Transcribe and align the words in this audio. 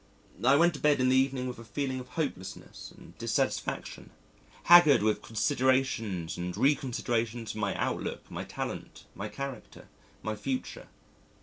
I 0.43 0.55
went 0.55 0.73
to 0.73 0.79
bed 0.79 0.99
in 0.99 1.09
the 1.09 1.15
evening 1.15 1.47
with 1.47 1.59
a 1.59 1.63
feeling 1.63 1.99
of 1.99 2.07
hopelessness 2.07 2.91
and 2.97 3.15
dissatisfaction 3.19 4.09
haggard 4.63 5.03
with 5.03 5.21
considerations 5.21 6.37
and 6.37 6.55
reconsiderations 6.55 7.51
of 7.51 7.57
my 7.57 7.75
outlook, 7.75 8.31
my 8.31 8.43
talent, 8.43 9.05
my 9.13 9.29
character, 9.29 9.89
my 10.23 10.35
future. 10.35 10.87